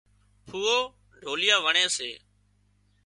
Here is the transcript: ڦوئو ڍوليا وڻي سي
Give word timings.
ڦوئو 0.47 0.77
ڍوليا 1.21 1.55
وڻي 1.65 1.85
سي 1.95 2.09